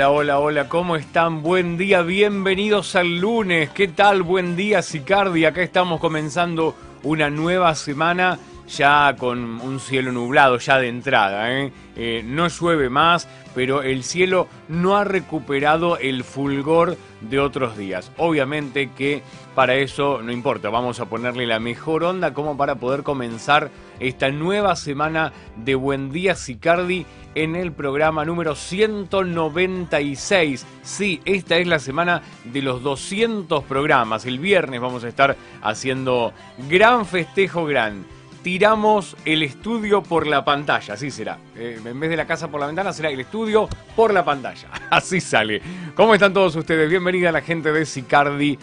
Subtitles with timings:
[0.00, 1.42] Hola, hola, hola, ¿cómo están?
[1.42, 3.68] Buen día, bienvenidos al lunes.
[3.68, 4.22] ¿Qué tal?
[4.22, 5.44] Buen día, Sicardi.
[5.44, 11.52] Acá estamos comenzando una nueva semana ya con un cielo nublado ya de entrada.
[11.52, 11.70] ¿eh?
[11.96, 18.10] Eh, no llueve más, pero el cielo no ha recuperado el fulgor de otros días.
[18.16, 19.22] Obviamente que
[19.54, 24.30] para eso no importa, vamos a ponerle la mejor onda como para poder comenzar esta
[24.30, 27.04] nueva semana de Buen Día Sicardi
[27.34, 30.66] en el programa número 196.
[30.82, 34.24] Sí, esta es la semana de los 200 programas.
[34.26, 36.32] El viernes vamos a estar haciendo
[36.68, 38.04] gran festejo, gran
[38.42, 41.38] tiramos el estudio por la pantalla, así será.
[41.56, 44.68] Eh, en vez de la casa por la ventana, será el estudio por la pantalla.
[44.90, 45.60] Así sale.
[45.94, 46.88] ¿Cómo están todos ustedes?
[46.88, 48.58] Bienvenida la gente de Sicardi,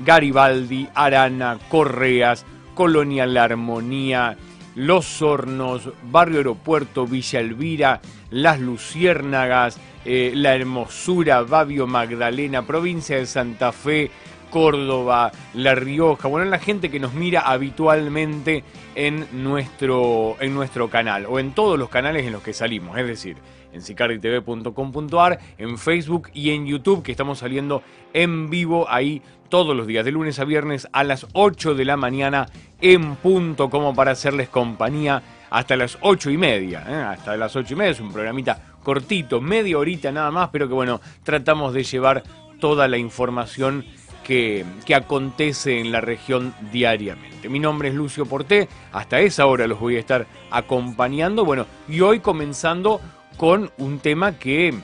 [0.00, 4.36] Garibaldi, Arana, Correas, Colonia La Armonía,
[4.74, 13.26] Los Hornos, Barrio Aeropuerto, Villa Elvira, Las Luciérnagas, eh, La Hermosura, Babio Magdalena, provincia de
[13.26, 14.10] Santa Fe,
[14.50, 21.26] Córdoba, La Rioja, bueno, la gente que nos mira habitualmente en nuestro, en nuestro canal
[21.28, 23.36] o en todos los canales en los que salimos, es decir,
[23.72, 29.86] en sicarditv.com.ar, en Facebook y en YouTube, que estamos saliendo en vivo ahí todos los
[29.86, 32.46] días, de lunes a viernes a las 8 de la mañana
[32.80, 36.84] en punto, como para hacerles compañía hasta las 8 y media.
[36.88, 36.94] ¿eh?
[36.94, 40.74] Hasta las 8 y media es un programita cortito, media horita nada más, pero que
[40.74, 42.22] bueno, tratamos de llevar
[42.60, 43.84] toda la información
[44.26, 44.64] que,
[44.94, 47.48] acontece en la región diariamente.
[47.48, 51.44] Mi nombre es Lucio Porté, hasta esa hora los voy a estar acompañando.
[51.44, 53.00] Bueno, y hoy comenzando
[53.36, 54.74] con un tema que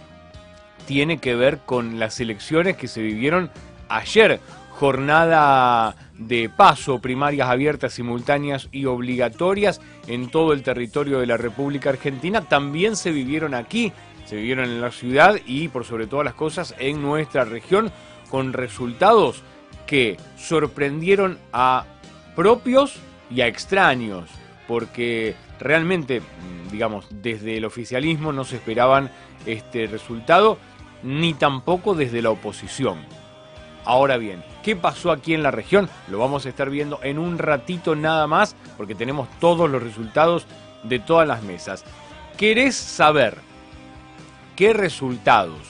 [0.86, 3.50] tiene que ver con las elecciones que se vivieron
[3.88, 4.38] ayer.
[4.70, 11.90] Jornada de paso, primarias abiertas, simultáneas y obligatorias en todo el territorio de la República
[11.90, 12.42] Argentina.
[12.42, 13.92] También se vivieron aquí,
[14.24, 17.92] se vivieron en la ciudad y por sobre todas las cosas en nuestra región
[18.32, 19.42] con resultados
[19.86, 21.84] que sorprendieron a
[22.34, 22.94] propios
[23.30, 24.24] y a extraños,
[24.66, 29.10] porque realmente, mm, digamos, desde el oficialismo no se esperaban
[29.44, 30.56] este resultado,
[31.02, 33.04] ni tampoco desde la oposición.
[33.84, 35.90] Ahora bien, ¿qué pasó aquí en la región?
[36.08, 40.46] Lo vamos a estar viendo en un ratito nada más, porque tenemos todos los resultados
[40.84, 41.84] de todas las mesas.
[42.38, 43.36] ¿Querés saber
[44.56, 45.60] qué resultados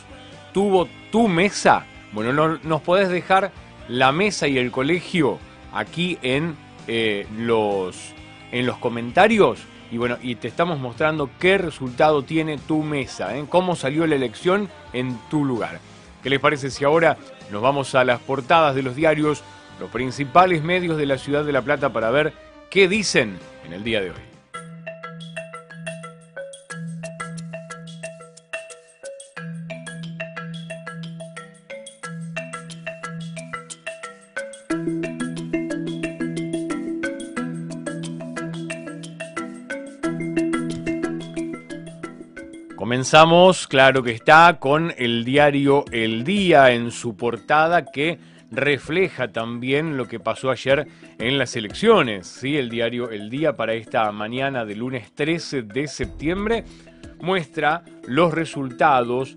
[0.52, 1.86] tuvo tu mesa?
[2.12, 3.52] Bueno, nos podés dejar
[3.88, 5.38] la mesa y el colegio
[5.72, 6.56] aquí en,
[6.86, 8.12] eh, los,
[8.50, 9.60] en los comentarios.
[9.90, 13.44] Y bueno, y te estamos mostrando qué resultado tiene tu mesa, ¿eh?
[13.48, 15.80] cómo salió la elección en tu lugar.
[16.22, 17.18] ¿Qué les parece si ahora
[17.50, 19.42] nos vamos a las portadas de los diarios,
[19.80, 22.32] los principales medios de la ciudad de La Plata para ver
[22.70, 24.31] qué dicen en el día de hoy?
[42.92, 48.18] Comenzamos, claro que está, con el diario El Día en su portada que
[48.50, 50.86] refleja también lo que pasó ayer
[51.18, 52.26] en las elecciones.
[52.26, 52.58] ¿sí?
[52.58, 56.64] El diario El Día para esta mañana de lunes 13 de septiembre
[57.20, 59.36] muestra los resultados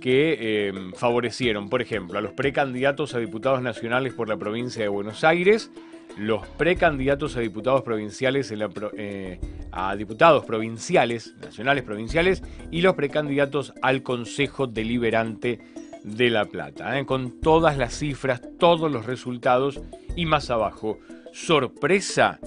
[0.00, 4.88] que eh, favorecieron, por ejemplo, a los precandidatos a diputados nacionales por la provincia de
[4.88, 5.70] Buenos Aires,
[6.16, 8.52] los precandidatos a diputados provinciales
[8.96, 9.40] eh,
[9.72, 15.60] a diputados provinciales, nacionales provinciales, y los precandidatos al Consejo Deliberante
[16.02, 17.06] de La Plata, ¿eh?
[17.06, 19.80] con todas las cifras, todos los resultados
[20.16, 20.98] y más abajo,
[21.32, 22.40] sorpresa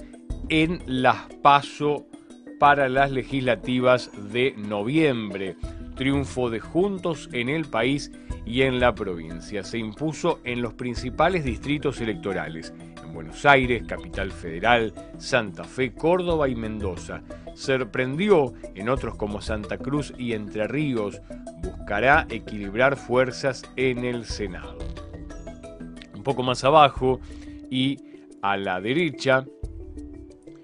[0.48, 2.06] en las PASO
[2.58, 5.56] para las legislativas de noviembre.
[5.94, 8.12] Triunfo de Juntos en el país
[8.44, 9.62] y en la provincia.
[9.62, 12.72] Se impuso en los principales distritos electorales
[13.12, 17.22] Buenos Aires, Capital Federal, Santa Fe, Córdoba y Mendoza.
[17.54, 21.20] Sorprendió en otros como Santa Cruz y Entre Ríos.
[21.62, 24.78] Buscará equilibrar fuerzas en el Senado.
[26.14, 27.20] Un poco más abajo
[27.70, 27.98] y
[28.40, 29.44] a la derecha,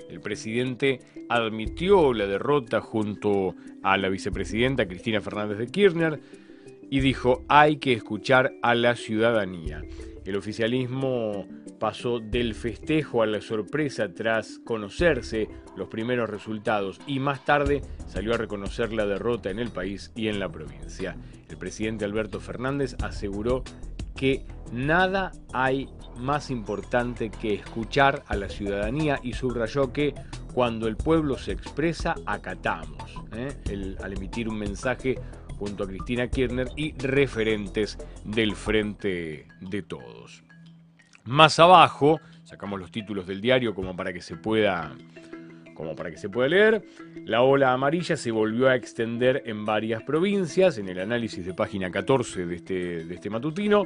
[0.08, 6.20] el presidente admitió la derrota junto a la vicepresidenta Cristina Fernández de Kirchner
[6.90, 9.82] y dijo hay que escuchar a la ciudadanía.
[10.24, 11.46] El oficialismo
[11.78, 18.34] pasó del festejo a la sorpresa tras conocerse los primeros resultados y más tarde salió
[18.34, 21.16] a reconocer la derrota en el país y en la provincia.
[21.48, 23.62] El presidente Alberto Fernández aseguró
[24.18, 30.12] que nada hay más importante que escuchar a la ciudadanía y subrayó que
[30.52, 33.14] cuando el pueblo se expresa, acatamos.
[33.32, 33.96] ¿eh?
[34.02, 35.14] al emitir un mensaje
[35.56, 40.42] junto a Cristina Kirchner y referentes del Frente de Todos.
[41.24, 44.96] Más abajo, sacamos los títulos del diario como para que se pueda
[45.78, 46.82] como para que se pueda leer,
[47.24, 51.88] la ola amarilla se volvió a extender en varias provincias, en el análisis de página
[51.88, 53.84] 14 de este, de este matutino.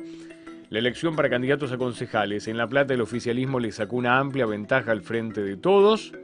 [0.71, 2.49] La elección para candidatos a concejales.
[2.49, 6.15] En La Plata el oficialismo le sacó una amplia ventaja al frente de todos.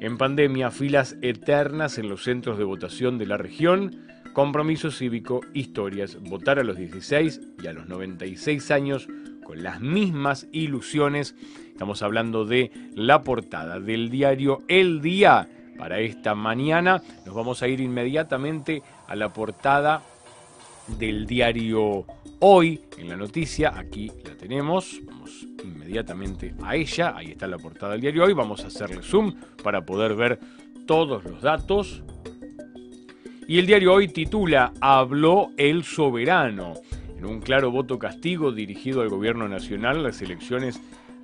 [0.00, 4.06] En pandemia, filas eternas en los centros de votación de la región.
[4.32, 9.06] Compromiso cívico, historias, votar a los 16 y a los 96 años
[9.44, 11.36] con las mismas ilusiones.
[11.68, 15.48] Estamos hablando de la portada del diario El Día
[15.78, 17.02] para esta mañana.
[17.24, 20.02] Nos vamos a ir inmediatamente a la portada
[20.98, 22.04] del diario
[22.40, 23.72] Hoy en la noticia.
[23.76, 25.00] Aquí la tenemos.
[25.04, 27.14] Vamos inmediatamente a ella.
[27.16, 28.32] Ahí está la portada del diario Hoy.
[28.34, 30.38] Vamos a hacerle zoom para poder ver
[30.86, 32.02] todos los datos.
[33.46, 36.74] Y el diario Hoy titula Habló el soberano.
[37.24, 40.80] Un claro voto castigo dirigido al gobierno nacional, las elecciones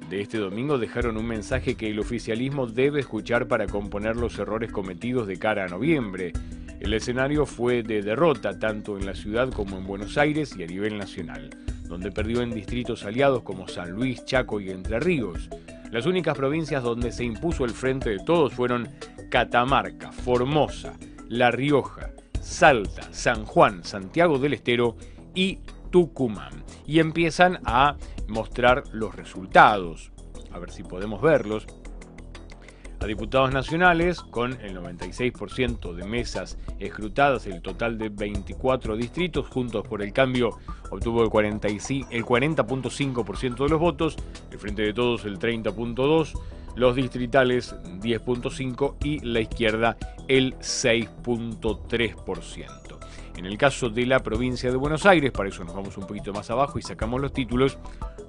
[0.09, 4.73] de este domingo dejaron un mensaje que el oficialismo debe escuchar para componer los errores
[4.73, 6.33] cometidos de cara a noviembre.
[6.81, 10.67] El escenario fue de derrota tanto en la ciudad como en Buenos Aires y a
[10.67, 11.51] nivel nacional,
[11.85, 15.51] donde perdió en distritos aliados como San Luis, Chaco y Entre Ríos.
[15.91, 18.89] Las únicas provincias donde se impuso el frente de todos fueron
[19.29, 20.95] Catamarca, Formosa,
[21.29, 22.11] La Rioja,
[22.41, 24.97] Salta, San Juan, Santiago del Estero
[25.35, 25.59] y
[25.91, 26.65] Tucumán.
[26.87, 27.97] Y empiezan a
[28.29, 30.13] mostrar los resultados.
[30.53, 31.67] A ver si podemos verlos.
[33.01, 39.89] A diputados nacionales, con el 96% de mesas escrutadas, el total de 24 distritos, Juntos
[39.89, 40.59] por el Cambio
[40.91, 44.17] obtuvo el 40.5% de los votos,
[44.51, 46.39] el Frente de Todos el 30.2%,
[46.77, 49.97] los distritales 10.5% y la izquierda
[50.29, 52.90] el 6.3%.
[53.41, 56.31] En el caso de la provincia de Buenos Aires, para eso nos vamos un poquito
[56.31, 57.79] más abajo y sacamos los títulos,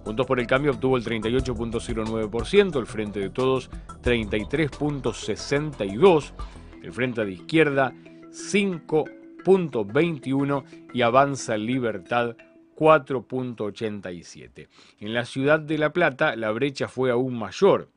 [0.06, 3.70] Juntos por el Cambio obtuvo el 38.09%, el Frente de Todos
[4.04, 6.34] 33.62%,
[6.82, 7.94] el Frente de Izquierda
[8.30, 10.64] 5.21%
[10.94, 12.38] y Avanza Libertad
[12.78, 14.70] 4.87%.
[15.02, 17.90] En la ciudad de La Plata la brecha fue aún mayor,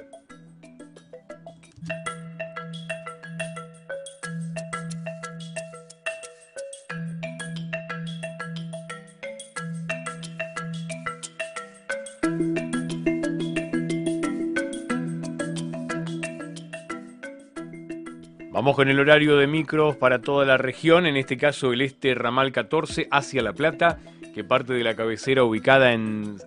[18.57, 22.15] Vamos con el horario de micros para toda la región, en este caso el este
[22.15, 23.99] ramal 14 hacia La Plata,
[24.35, 26.39] que parte de la cabecera ubicada en,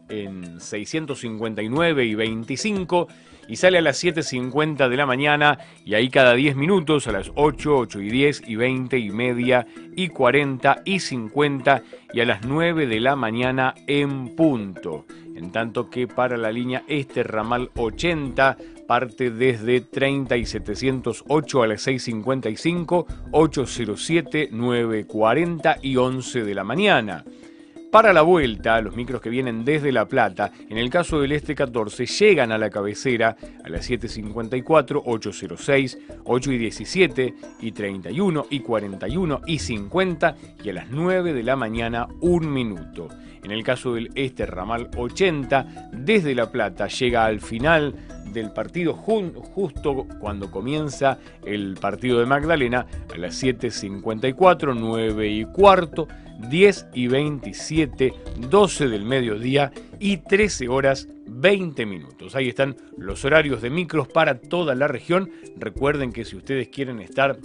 [0.59, 3.07] 659 y 25
[3.47, 7.31] y sale a las 7.50 de la mañana y ahí cada 10 minutos a las
[7.35, 12.43] 8, 8 y 10 y 20 y media y 40 y 50 y a las
[12.43, 15.05] 9 de la mañana en punto.
[15.39, 21.67] En tanto que para la línea este ramal 80 parte desde 30 y 708 a
[21.67, 27.23] las 6.55, 807, 9.40 y 11 de la mañana.
[27.91, 31.55] Para la vuelta, los micros que vienen desde La Plata, en el caso del Este
[31.55, 38.59] 14, llegan a la cabecera a las 7.54, 8.06, 8 y 17 y 31 y
[38.59, 43.07] 41 y 50 y a las 9 de la mañana un minuto.
[43.43, 47.95] En el caso del Este Ramal 80, desde La Plata llega al final
[48.31, 56.07] del partido justo cuando comienza el partido de Magdalena a las 7.54, 9 y cuarto,
[56.39, 62.35] 10 y 27, 12 del mediodía y 13 horas 20 minutos.
[62.35, 65.29] Ahí están los horarios de micros para toda la región.
[65.57, 67.37] Recuerden que si ustedes quieren estar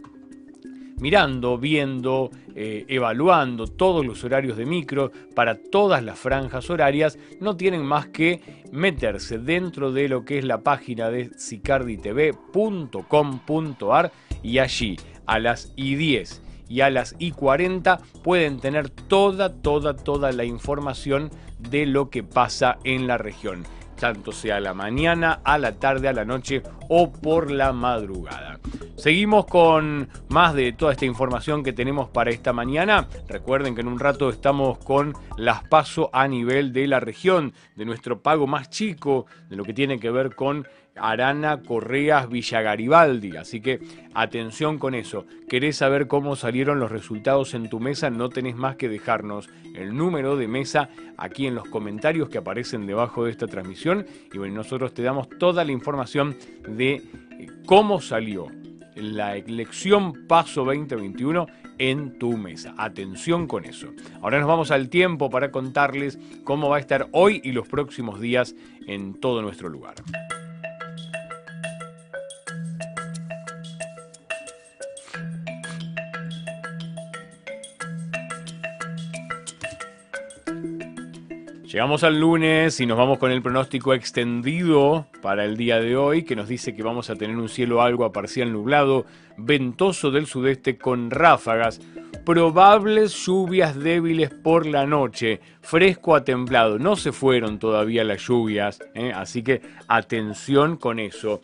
[1.01, 7.57] mirando, viendo, eh, evaluando todos los horarios de micro para todas las franjas horarias, no
[7.57, 8.41] tienen más que
[8.73, 14.97] meterse dentro de lo que es la página de sicarditv.com.ar y allí
[15.27, 16.44] a las I10
[16.75, 22.25] y a las y 40 pueden tener toda, toda, toda la información de lo que
[22.25, 23.65] pasa en la región
[23.95, 28.59] tanto sea a la mañana, a la tarde, a la noche o por la madrugada.
[28.97, 33.09] Seguimos con más de toda esta información que tenemos para esta mañana.
[33.29, 37.85] Recuerden que en un rato estamos con las pasos a nivel de la región, de
[37.85, 40.67] nuestro pago más chico, de lo que tiene que ver con
[40.97, 43.37] Arana Correas Villa Garibaldi.
[43.37, 43.81] Así que
[44.15, 45.27] atención con eso.
[45.49, 48.11] ¿Querés saber cómo salieron los resultados en tu mesa?
[48.11, 52.87] No tenés más que dejarnos el número de mesa aquí en los comentarios que aparecen
[52.87, 54.07] debajo de esta transmisión.
[54.33, 56.37] Y bueno, nosotros te damos toda la información
[56.69, 57.03] de eh,
[57.67, 58.49] cómo salió
[58.95, 61.47] la elección Paso 2021
[61.79, 62.75] en tu mesa.
[62.77, 63.89] Atención con eso.
[64.23, 68.21] Ahora nos vamos al tiempo para contarles cómo va a estar hoy y los próximos
[68.21, 68.55] días
[68.87, 69.95] en todo nuestro lugar.
[81.75, 86.23] Llegamos al lunes y nos vamos con el pronóstico extendido para el día de hoy,
[86.23, 90.27] que nos dice que vamos a tener un cielo algo a parcial nublado, ventoso del
[90.27, 91.81] sudeste con ráfagas,
[92.25, 96.79] probables lluvias débiles por la noche, fresco a templado.
[96.79, 99.11] No se fueron todavía las lluvias, ¿eh?
[99.13, 101.41] así que atención con eso.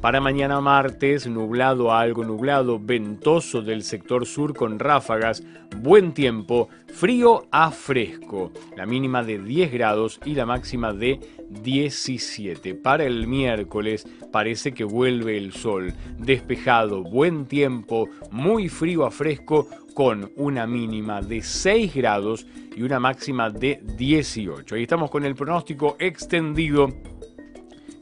[0.00, 5.44] Para mañana martes, nublado a algo nublado, ventoso del sector sur con ráfagas,
[5.76, 11.20] buen tiempo, frío a fresco, la mínima de 10 grados y la máxima de
[11.62, 12.74] 17.
[12.74, 19.68] Para el miércoles parece que vuelve el sol, despejado, buen tiempo, muy frío a fresco
[19.94, 24.74] con una mínima de 6 grados y una máxima de 18.
[24.74, 26.88] Ahí estamos con el pronóstico extendido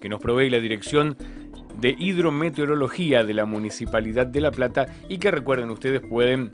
[0.00, 1.16] que nos provee la dirección
[1.80, 6.50] de hidrometeorología de la Municipalidad de La Plata y que recuerden ustedes pueden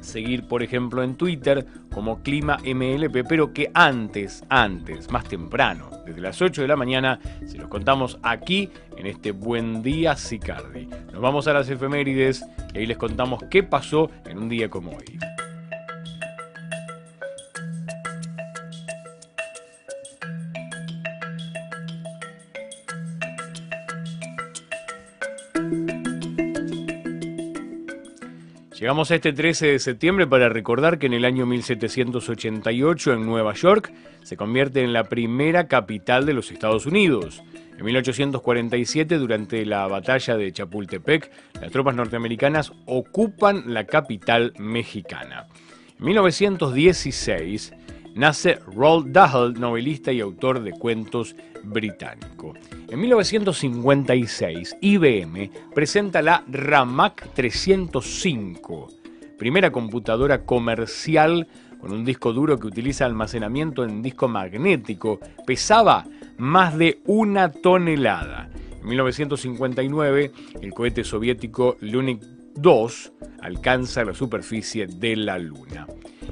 [0.00, 6.20] seguir por ejemplo en Twitter como Clima MLP, pero que antes, antes, más temprano, desde
[6.20, 10.88] las 8 de la mañana, se los contamos aquí en este Buen Día Sicardi.
[11.12, 12.44] Nos vamos a las efemérides
[12.74, 15.31] y ahí les contamos qué pasó en un día como hoy.
[28.82, 33.54] Llegamos a este 13 de septiembre para recordar que en el año 1788 en Nueva
[33.54, 33.92] York
[34.24, 37.44] se convierte en la primera capital de los Estados Unidos.
[37.78, 45.46] En 1847, durante la batalla de Chapultepec, las tropas norteamericanas ocupan la capital mexicana.
[46.00, 47.74] En 1916,
[48.16, 52.54] nace Roald Dahl, novelista y autor de cuentos británico.
[52.88, 58.88] En 1956, IBM presenta la RAMAC 305,
[59.38, 61.46] primera computadora comercial
[61.82, 65.18] con un disco duro que utiliza almacenamiento en disco magnético.
[65.44, 66.06] Pesaba
[66.38, 68.48] más de una tonelada.
[68.80, 72.22] En 1959, el cohete soviético Lunik
[72.54, 75.88] 2 alcanza la superficie de la Luna.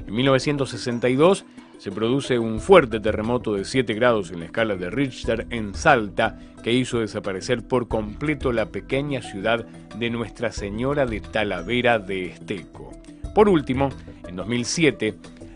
[0.07, 1.45] En 1962,
[1.81, 6.37] se produce un fuerte terremoto de 7 grados en la escala de Richter en Salta
[6.61, 9.65] que hizo desaparecer por completo la pequeña ciudad
[9.97, 12.91] de Nuestra Señora de Talavera de Esteco.
[13.33, 13.89] Por último,
[14.27, 15.15] en 2007,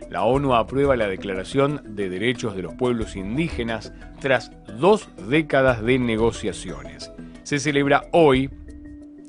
[0.09, 5.99] la ONU aprueba la Declaración de Derechos de los Pueblos Indígenas tras dos décadas de
[5.99, 7.11] negociaciones.
[7.43, 8.49] Se celebra hoy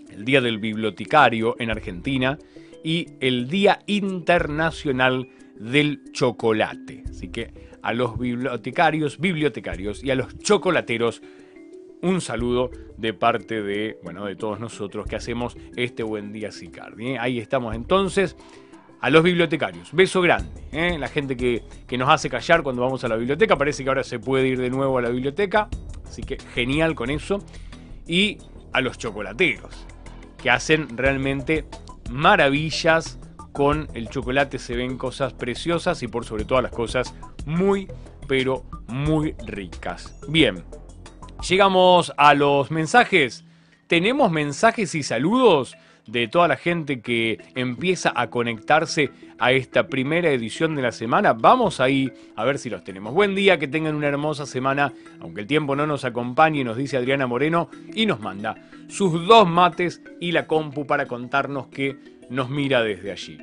[0.08, 2.38] el Día del Bibliotecario en Argentina
[2.82, 7.04] y el Día Internacional del chocolate.
[7.08, 11.22] Así que a los bibliotecarios, bibliotecarios y a los chocolateros,
[12.02, 17.12] un saludo de parte de, bueno, de todos nosotros que hacemos este buen día Sicardi.
[17.12, 17.18] ¿eh?
[17.18, 18.36] Ahí estamos entonces.
[18.98, 20.62] A los bibliotecarios, beso grande.
[20.72, 20.98] ¿eh?
[20.98, 23.56] La gente que, que nos hace callar cuando vamos a la biblioteca.
[23.56, 25.68] Parece que ahora se puede ir de nuevo a la biblioteca.
[26.06, 27.44] Así que genial con eso.
[28.06, 28.38] Y
[28.72, 29.86] a los chocolateros,
[30.42, 31.66] que hacen realmente
[32.10, 33.18] maravillas
[33.56, 37.14] con el chocolate se ven cosas preciosas y por sobre todas las cosas
[37.46, 37.88] muy,
[38.28, 40.14] pero muy ricas.
[40.28, 40.62] Bien,
[41.48, 43.46] llegamos a los mensajes.
[43.86, 45.74] Tenemos mensajes y saludos
[46.06, 51.32] de toda la gente que empieza a conectarse a esta primera edición de la semana.
[51.32, 53.14] Vamos ahí a ver si los tenemos.
[53.14, 56.98] Buen día, que tengan una hermosa semana, aunque el tiempo no nos acompañe, nos dice
[56.98, 58.54] Adriana Moreno y nos manda
[58.88, 63.38] sus dos mates y la compu para contarnos que nos mira desde allí.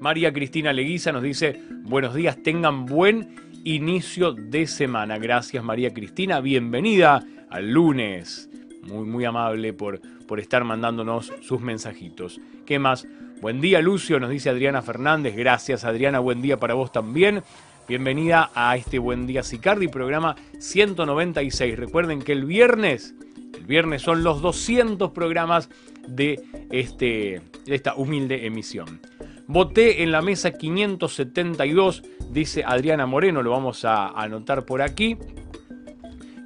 [0.00, 5.18] María Cristina Leguiza nos dice, buenos días, tengan buen inicio de semana.
[5.18, 8.50] Gracias María Cristina, bienvenida al lunes.
[8.82, 12.40] muy, muy amable por, por estar mandándonos sus mensajitos.
[12.66, 13.06] ¿Qué más?
[13.40, 15.36] Buen día, Lucio, nos dice Adriana Fernández.
[15.36, 16.18] Gracias, Adriana.
[16.18, 17.42] Buen día para vos también.
[17.86, 21.78] Bienvenida a este Buen Día Sicardi, programa 196.
[21.78, 23.14] Recuerden que el viernes,
[23.52, 25.68] el viernes son los 200 programas
[26.06, 29.00] de, este, esta humilde emisión.
[29.46, 35.18] Voté en la mesa 572, dice Adriana Moreno, lo vamos a anotar por aquí.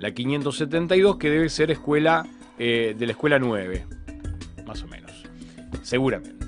[0.01, 2.27] La 572 que debe ser escuela
[2.59, 3.87] eh, de la escuela 9,
[4.67, 5.25] más o menos,
[5.83, 6.39] seguramente.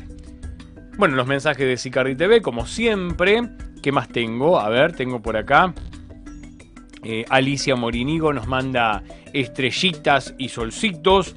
[0.99, 3.43] Bueno, los mensajes de Sicardi TV, como siempre.
[3.83, 4.61] ¿Qué más tengo?
[4.61, 5.73] A ver, tengo por acá.
[7.02, 9.02] Eh, Alicia Morinigo nos manda
[9.33, 11.37] estrellitas y solcitos.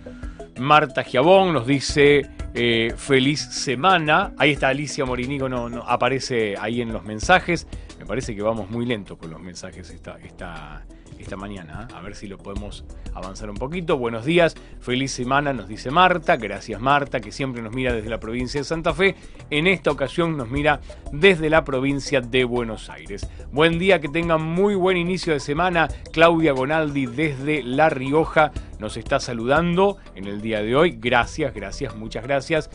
[0.59, 2.21] Marta Giabón nos dice
[2.53, 4.33] eh, feliz semana.
[4.37, 7.67] Ahí está Alicia Morinigo, no, no, aparece ahí en los mensajes.
[7.99, 10.85] Me parece que vamos muy lento con los mensajes esta, esta,
[11.19, 11.87] esta mañana.
[11.93, 13.97] A ver si lo podemos avanzar un poquito.
[13.97, 16.37] Buenos días, feliz semana, nos dice Marta.
[16.37, 19.15] Gracias Marta, que siempre nos mira desde la provincia de Santa Fe.
[19.49, 23.27] En esta ocasión nos mira desde la provincia de Buenos Aires.
[23.51, 25.87] Buen día, que tengan muy buen inicio de semana.
[26.11, 30.97] Claudia Gonaldi desde La Rioja nos está saludando en el día de hoy.
[30.99, 32.69] Gracias, gracias, muchas gracias.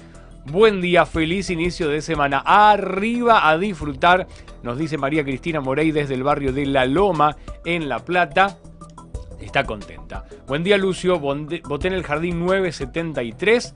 [0.51, 2.39] Buen día, feliz inicio de semana.
[2.39, 4.27] Arriba a disfrutar,
[4.63, 8.59] nos dice María Cristina Morey desde el barrio de La Loma, en La Plata.
[9.39, 10.25] Está contenta.
[10.47, 11.19] Buen día, Lucio.
[11.19, 13.75] Voté en el jardín 973.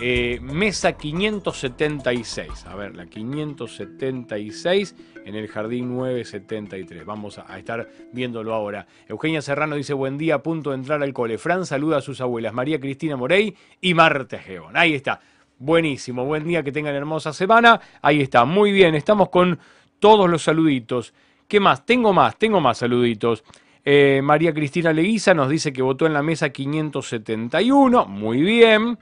[0.00, 2.64] Eh, mesa 576.
[2.64, 7.04] A ver, la 576 en el jardín 973.
[7.04, 8.86] Vamos a, estar viéndolo ahora.
[9.06, 11.36] Eugenia Serrano dice: Buen día, a punto de entrar al cole.
[11.36, 14.78] Fran saluda a sus abuelas, María Cristina Morey y Marta Geón.
[14.78, 15.20] Ahí está.
[15.58, 17.80] Buenísimo, buen día, que tengan hermosa semana.
[18.02, 19.58] Ahí está, muy bien, estamos con
[19.98, 21.14] todos los saluditos.
[21.48, 21.86] ¿Qué más?
[21.86, 23.42] Tengo más, tengo más saluditos.
[23.82, 28.98] Eh, María Cristina Leguiza nos dice que votó en la mesa 571, muy bien.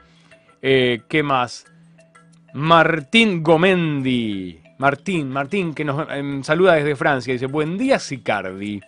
[0.62, 1.67] Eh, ¿Qué más?
[2.53, 4.61] Martín Gomendi.
[4.79, 7.33] Martín, Martín, que nos em, saluda desde Francia.
[7.33, 8.81] Dice, buen día, Sicardi.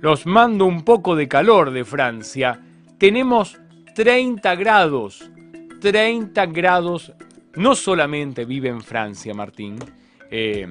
[0.00, 2.60] Los mando un poco de calor de Francia.
[2.98, 3.58] Tenemos
[3.94, 5.30] 30 grados.
[5.80, 7.12] 30 grados,
[7.54, 9.78] no solamente vive en Francia, Martín,
[10.30, 10.66] eh,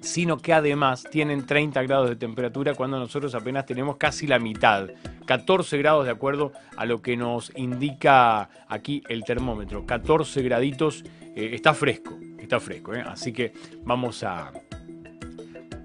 [0.00, 4.90] sino que además tienen 30 grados de temperatura cuando nosotros apenas tenemos casi la mitad,
[5.26, 11.04] 14 grados de acuerdo a lo que nos indica aquí el termómetro, 14 graditos,
[11.34, 14.52] eh, está fresco, está fresco, eh, así que vamos a,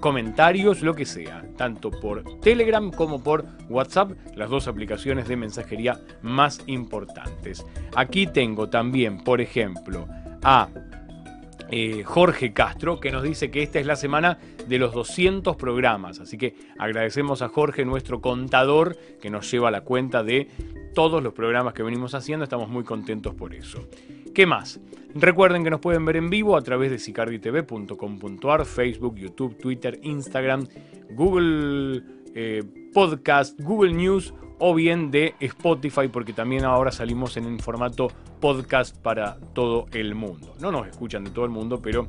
[0.00, 6.00] comentarios, lo que sea, tanto por Telegram como por WhatsApp, las dos aplicaciones de mensajería
[6.22, 7.66] más importantes.
[7.96, 10.06] Aquí tengo también, por ejemplo,
[10.42, 10.68] a
[11.70, 16.20] eh, Jorge Castro, que nos dice que esta es la semana de los 200 programas.
[16.20, 20.48] Así que agradecemos a Jorge, nuestro contador, que nos lleva la cuenta de
[20.94, 22.44] todos los programas que venimos haciendo.
[22.44, 23.86] Estamos muy contentos por eso.
[24.34, 24.80] ¿Qué más?
[25.14, 30.66] Recuerden que nos pueden ver en vivo a través de sicarditv.com.ar, Facebook, YouTube, Twitter, Instagram,
[31.10, 32.02] Google
[32.40, 32.62] eh,
[32.94, 38.96] Podcast, Google News o bien de Spotify, porque también ahora salimos en un formato podcast
[38.96, 40.54] para todo el mundo.
[40.60, 42.06] No nos escuchan de todo el mundo, pero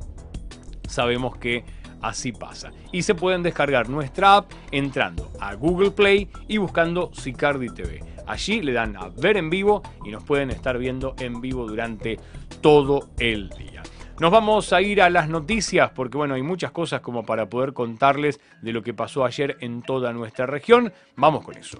[0.88, 1.64] sabemos que
[2.00, 2.70] así pasa.
[2.92, 8.04] Y se pueden descargar nuestra app entrando a Google Play y buscando Sicardi TV.
[8.24, 12.20] Allí le dan a ver en vivo y nos pueden estar viendo en vivo durante
[12.60, 13.82] todo el día.
[14.20, 17.72] Nos vamos a ir a las noticias porque bueno, hay muchas cosas como para poder
[17.72, 20.92] contarles de lo que pasó ayer en toda nuestra región.
[21.16, 21.78] Vamos con eso.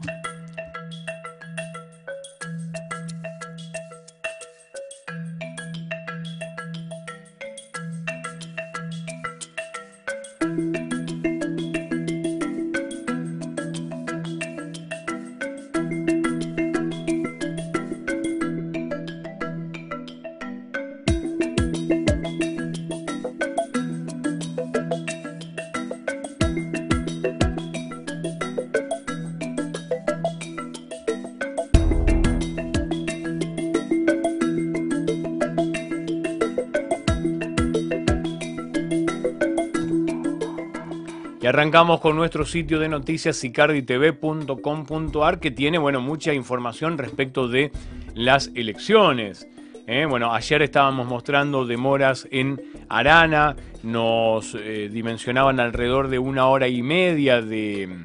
[41.46, 47.72] Arrancamos con nuestro sitio de noticias sicarditv.com.ar que tiene bueno, mucha información respecto de
[48.14, 49.48] las elecciones.
[49.86, 50.04] ¿eh?
[50.06, 56.82] Bueno, ayer estábamos mostrando demoras en Arana, nos eh, dimensionaban alrededor de una hora y
[56.82, 58.04] media de,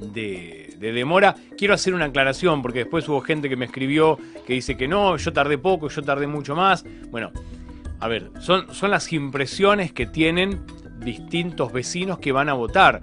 [0.00, 1.36] de, de, demora.
[1.56, 5.16] Quiero hacer una aclaración porque después hubo gente que me escribió que dice que no,
[5.16, 6.84] yo tardé poco, yo tardé mucho más.
[7.10, 7.30] Bueno,
[8.00, 10.62] a ver, son, son las impresiones que tienen
[11.04, 13.00] distintos vecinos que van a votar.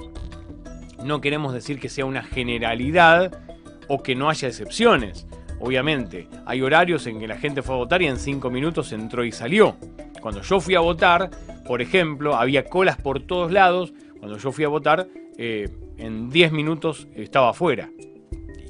[1.03, 3.39] No queremos decir que sea una generalidad
[3.87, 5.27] o que no haya excepciones.
[5.59, 9.23] Obviamente, hay horarios en que la gente fue a votar y en cinco minutos entró
[9.23, 9.75] y salió.
[10.19, 11.29] Cuando yo fui a votar,
[11.67, 13.93] por ejemplo, había colas por todos lados.
[14.19, 17.89] Cuando yo fui a votar, eh, en 10 minutos estaba afuera.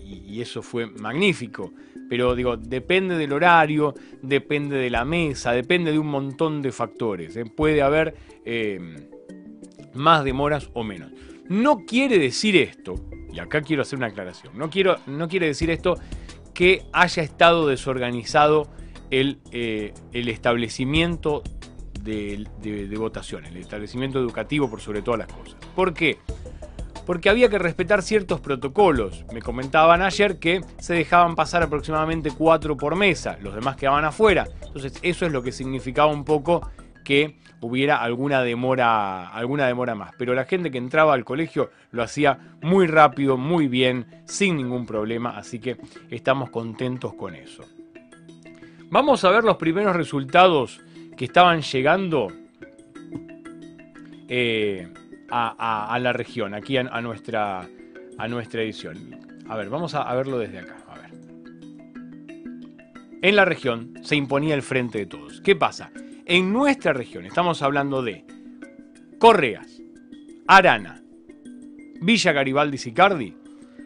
[0.05, 1.71] Y, eso fue magnífico.
[2.09, 7.37] Pero digo, depende del horario, depende de la mesa, depende de un montón de factores.
[7.37, 7.45] ¿eh?
[7.45, 8.15] Puede haber
[8.45, 9.09] eh,
[9.93, 11.11] más demoras o menos.
[11.49, 12.95] No quiere decir esto,
[13.31, 15.97] y acá quiero hacer una aclaración, no, quiero, no quiere decir esto
[16.53, 18.69] que haya estado desorganizado
[19.09, 21.43] el, eh, el establecimiento
[22.01, 25.55] de, de, de, votación, el establecimiento educativo por sobre todas las cosas.
[25.75, 26.17] ¿Por qué?
[27.05, 29.25] Porque había que respetar ciertos protocolos.
[29.33, 34.47] Me comentaban ayer que se dejaban pasar aproximadamente cuatro por mesa, los demás quedaban afuera.
[34.65, 36.69] Entonces eso es lo que significaba un poco
[37.03, 40.11] que hubiera alguna demora, alguna demora más.
[40.17, 44.85] Pero la gente que entraba al colegio lo hacía muy rápido, muy bien, sin ningún
[44.85, 45.77] problema, así que
[46.09, 47.63] estamos contentos con eso.
[48.89, 50.81] Vamos a ver los primeros resultados
[51.15, 52.27] que estaban llegando
[54.27, 54.91] eh,
[55.29, 57.67] a, la región, aquí a, nuestra,
[58.17, 59.19] a nuestra edición.
[59.47, 60.81] A ver, vamos a, verlo desde acá.
[63.23, 65.41] En la región se imponía el frente de todos.
[65.41, 65.91] ¿Qué pasa?
[66.33, 68.23] En nuestra región estamos hablando de
[69.19, 69.81] Correas,
[70.47, 71.03] Arana,
[71.99, 73.35] Villa Garibaldi Sicardi,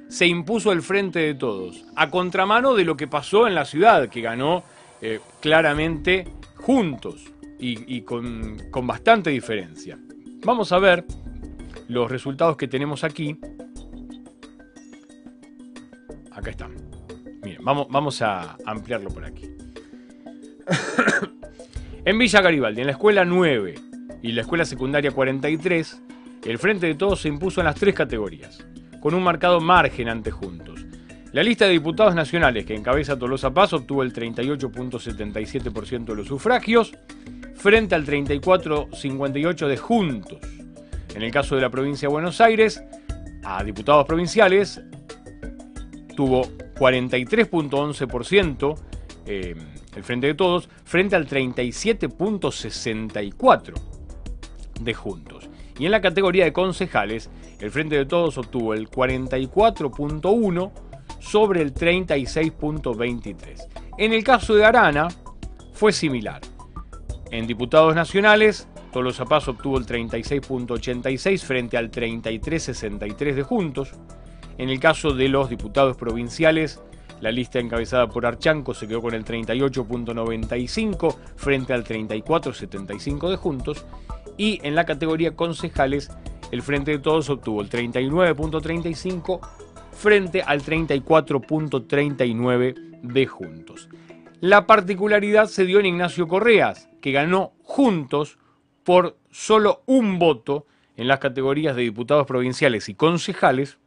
[0.08, 4.10] se impuso el frente de todos, a contramano de lo que pasó en la ciudad,
[4.10, 4.63] que ganó
[5.01, 6.27] eh, claramente
[6.58, 9.97] juntos y, con, bastante diferencia.
[10.45, 11.03] Vamos a ver
[11.88, 13.39] los resultados que tenemos aquí.
[16.29, 16.75] Acá están.
[17.41, 19.49] Miren, vamos, vamos a ampliarlo por aquí.
[22.05, 23.73] En Villa Garibaldi, en la escuela 9
[24.21, 26.03] y la escuela secundaria 43,
[26.45, 28.63] el Frente de Todos se impuso en las tres categorías,
[28.99, 30.85] con un marcado margen ante Juntos.
[31.31, 36.93] La lista de diputados nacionales que encabeza Tolosa Paz obtuvo el 38.77% de los sufragios,
[37.55, 40.37] frente al 34.58% de Juntos.
[41.15, 42.83] En el caso de la provincia de Buenos Aires,
[43.43, 44.79] a diputados provinciales
[46.15, 46.43] tuvo
[46.75, 48.75] 43.11%,
[49.25, 49.55] eh,
[49.95, 53.73] el Frente de Todos, frente al 37.64
[54.81, 55.49] de Juntos.
[55.77, 57.29] Y en la categoría de concejales,
[57.60, 60.71] el Frente de Todos obtuvo el 44.1
[61.19, 63.67] sobre el 36.23.
[63.97, 65.10] En el caso de Arana,
[65.73, 66.41] fue similar.
[67.31, 73.91] En diputados nacionales, Tolosa Paz obtuvo el 36.86 frente al 33.63 de Juntos.
[74.58, 76.81] En el caso de los diputados provinciales,
[77.21, 83.86] la lista encabezada por Archanco se quedó con el 38.95 frente al 34.75 de Juntos.
[84.38, 86.10] Y en la categoría concejales,
[86.51, 89.39] el Frente de Todos obtuvo el 39.35
[89.91, 93.88] frente al 34.39 de Juntos.
[94.41, 98.38] La particularidad se dio en Ignacio Correas, que ganó Juntos
[98.84, 100.65] por solo un voto
[100.97, 103.78] en las categorías de diputados provinciales y concejales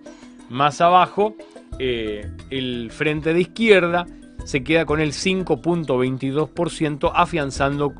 [0.50, 1.34] Más abajo,
[1.78, 4.06] eh, el frente de izquierda
[4.44, 7.94] se queda con el 5.22%, afianzando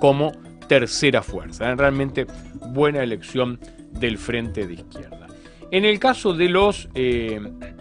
[0.00, 0.32] como
[0.66, 1.74] tercera fuerza.
[1.74, 2.26] Realmente
[2.70, 3.60] buena elección
[3.92, 5.25] del frente de izquierda.
[5.70, 7.38] En el caso de los eh,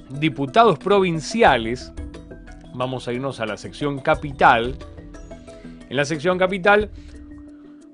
[0.10, 1.93] diputados provinciales,
[2.74, 4.76] vamos a irnos a la sección capital.
[5.89, 6.89] En la sección capital,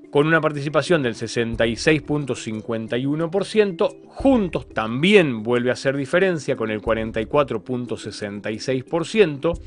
[0.10, 9.60] con una participación del 66.51%, Juntos también vuelve a hacer diferencia con el 44.66%,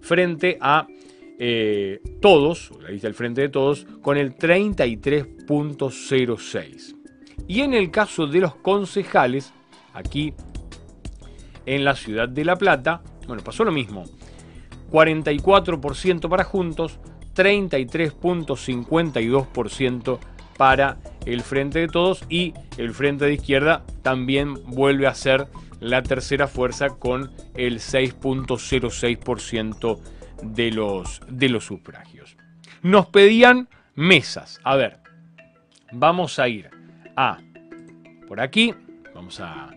[0.00, 0.86] frente a
[1.38, 6.96] eh, todos, la lista del frente de todos, con el 33.06.
[7.48, 9.52] Y en el caso de los concejales,
[9.96, 10.34] aquí
[11.64, 14.04] en la ciudad de La Plata, bueno, pasó lo mismo.
[14.92, 17.00] 44% para Juntos,
[17.34, 20.18] 33.52%
[20.56, 25.48] para el Frente de Todos y el Frente de Izquierda también vuelve a ser
[25.80, 29.98] la tercera fuerza con el 6.06%
[30.42, 32.36] de los, de los sufragios.
[32.82, 34.60] Nos pedían mesas.
[34.62, 34.98] A ver,
[35.92, 36.68] vamos a ir
[37.16, 37.38] a
[38.28, 38.72] por aquí,
[39.14, 39.70] vamos a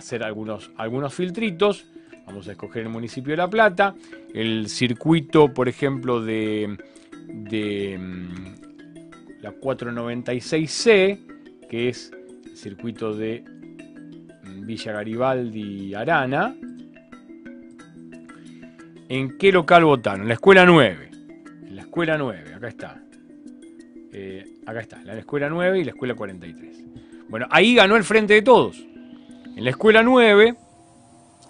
[0.00, 1.86] hacer algunos, algunos filtritos.
[2.26, 3.94] Vamos a escoger el municipio de La Plata,
[4.34, 6.76] el circuito, por ejemplo, de,
[7.26, 11.18] de mm, la 496C,
[11.68, 12.12] que es
[12.44, 13.44] el circuito de
[14.44, 16.56] mm, Villa Garibaldi Arana.
[19.08, 20.22] ¿En qué local votaron?
[20.22, 21.10] En la escuela 9.
[21.66, 23.02] En la escuela 9, acá está.
[24.12, 26.84] Eh, acá está, la escuela 9 y la escuela 43.
[27.28, 28.89] Bueno, ahí ganó el Frente de Todos.
[29.56, 30.54] En la escuela 9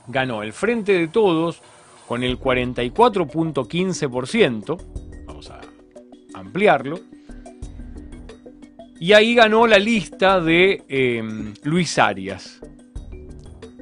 [0.09, 1.63] ganó el Frente de Todos
[2.07, 4.79] con el 44.15%.
[5.27, 5.61] Vamos a
[6.35, 7.01] ampliarlo.
[8.99, 12.61] Y ahí ganó la lista de em, Luis Arias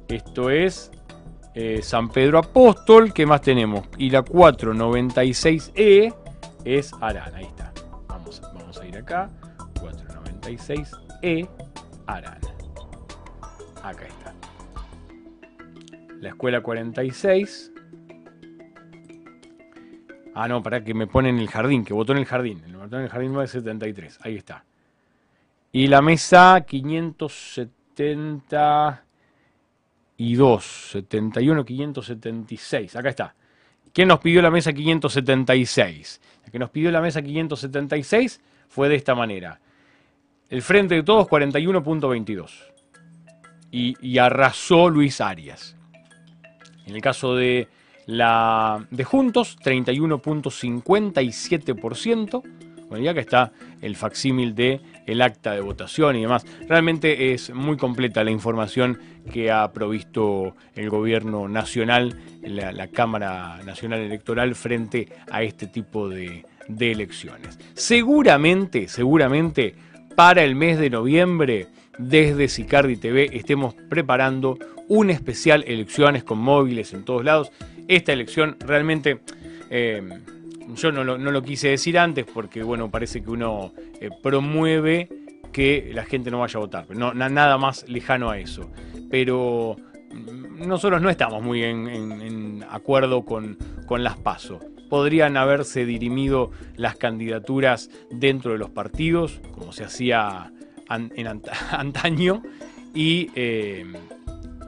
[0.07, 0.91] esto es
[1.59, 3.87] eh, San Pedro Apóstol, ¿qué más tenemos?
[3.97, 6.13] Y la 496E
[6.63, 7.73] es Arana, ahí está.
[8.07, 9.31] Vamos, vamos a ir acá,
[9.81, 11.49] 496E,
[12.05, 12.46] Arana.
[13.87, 14.35] Acá está.
[16.19, 17.73] La escuela 46.
[20.35, 22.61] Ah, no, para que me ponen el jardín, que votó en el jardín.
[22.65, 24.65] El votó en el jardín 973, ahí está.
[25.71, 29.05] Y la mesa 570
[30.17, 32.97] y 2, 71, 576.
[32.97, 33.35] Acá está.
[33.93, 36.19] ¿Quién nos pidió la mesa 576?
[36.45, 39.61] El que nos pidió la mesa 576 fue de esta manera.
[40.49, 42.76] El frente de todos 41.22.
[43.71, 45.77] Y, arrasó Luis Arias.
[46.85, 47.67] En el caso de
[48.05, 52.41] la de Juntos, 31.57%.
[52.89, 53.51] Bueno, ya que está
[53.81, 56.45] el facsímil de el acta de votación y demás.
[56.69, 58.97] Realmente es muy completa la información
[59.31, 66.45] que ha provisto el gobierno nacional, la, Cámara Nacional Electoral frente a este tipo de,
[66.69, 67.59] de elecciones.
[67.73, 69.75] Seguramente, seguramente
[70.15, 74.57] para el mes de noviembre desde Sicardi TV estemos preparando
[74.87, 77.51] un especial elecciones con móviles en todos lados.
[77.87, 79.19] Esta elección realmente
[79.69, 80.01] eh,
[80.75, 85.09] yo no lo, quise decir antes porque, bueno, parece que uno eh, promueve
[85.51, 86.85] que la gente no vaya a votar.
[86.95, 88.69] No, nada más lejano a eso.
[89.09, 89.77] Pero
[90.11, 93.57] mm, nosotros no estamos muy en, acuerdo con,
[93.89, 94.63] las pasos.
[94.89, 100.51] Podrían haberse dirimido las candidaturas dentro de los partidos, como se hacía
[100.89, 101.27] en
[101.71, 102.41] antaño,
[102.93, 103.85] y, eh,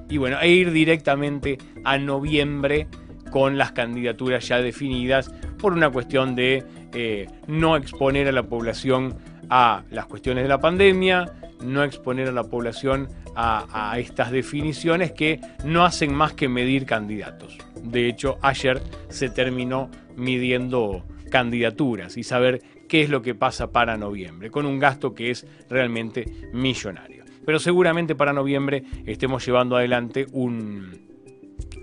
[0.10, 2.88] y bueno, e ir directamente a noviembre
[3.32, 9.16] con las candidaturas ya definidas por una cuestión de eh, no exponer a la población
[9.50, 15.40] a las cuestiones de la pandemia, no exponer a la población a, estas definiciones que
[15.64, 17.58] no hacen más que medir candidatos.
[17.82, 23.96] De hecho, ayer se terminó midiendo candidaturas y saber qué es lo que pasa para
[23.96, 27.24] noviembre, con un gasto que es realmente millonario.
[27.46, 31.08] Pero seguramente para noviembre estemos llevando adelante un,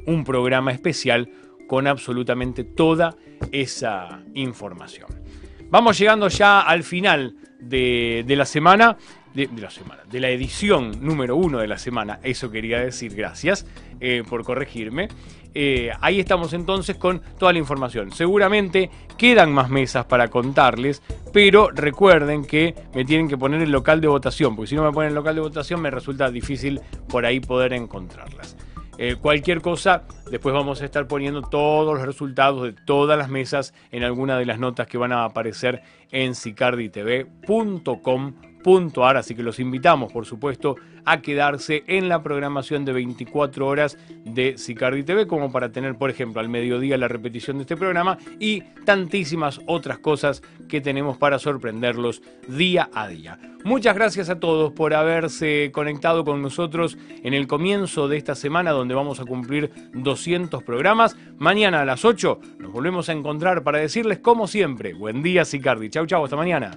[0.07, 1.31] un programa especial
[1.66, 3.16] con absolutamente toda
[3.53, 5.09] esa información.
[5.69, 8.97] Vamos llegando ya al final de, la semana,
[9.35, 13.66] de, la semana, de la edición número uno de la semana, eso quería decir, gracias
[14.01, 15.09] eh, por corregirme.
[15.59, 18.12] Eh, ahí estamos entonces con toda la información.
[18.12, 24.03] Seguramente quedan más mesas para contarles, pero recuerden que me tienen que poner el local
[24.03, 27.25] de votación, porque si no me ponen el local de votación me resulta difícil por
[27.25, 28.55] ahí poder encontrarlas.
[28.99, 33.73] Eh, cualquier cosa, después vamos a estar poniendo todos los resultados de todas las mesas
[33.92, 38.35] en alguna de las notas que van a aparecer en sicarditv.com
[38.67, 40.75] Así que los invitamos, por supuesto,
[41.05, 46.11] a quedarse en la programación de 24 horas de Sicardi TV, como para tener, por
[46.11, 51.39] ejemplo, al mediodía la repetición de este programa y tantísimas otras cosas que tenemos para
[51.39, 53.39] sorprenderlos día a día.
[53.63, 58.73] Muchas gracias a todos por haberse conectado con nosotros en el comienzo de esta semana
[58.73, 61.17] donde vamos a cumplir 200 programas.
[61.39, 65.89] Mañana a las 8 nos volvemos a encontrar para decirles como siempre, buen día Sicardi.
[65.89, 66.77] Chau, chau, hasta mañana.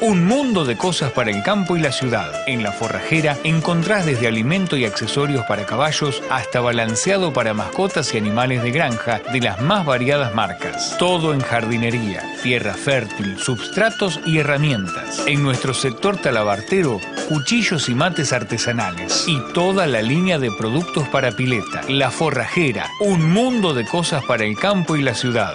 [0.00, 2.32] un mundo de cosas para el campo y la ciudad.
[2.46, 8.18] En la forrajera encontrás desde alimento y accesorios para caballos hasta balanceado para mascotas y
[8.18, 10.96] animales de granja de las más variadas marcas.
[10.98, 15.22] Todo en jardinería, tierra fértil, substratos y herramientas.
[15.26, 19.24] En nuestro sector talabartero, cuchillos y mates artesanales.
[19.26, 21.82] Y toda la línea de productos para pileta.
[21.88, 25.54] La forrajera, un mundo de cosas para el campo y la ciudad.